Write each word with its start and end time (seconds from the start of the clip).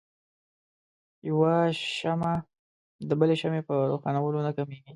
يوه 1.29 1.53
شمعه 1.99 2.35
د 3.09 3.11
بلې 3.19 3.35
شمعې 3.41 3.61
په 3.69 3.73
روښانؤلو 3.91 4.45
نه 4.47 4.51
کميږي. 4.57 4.83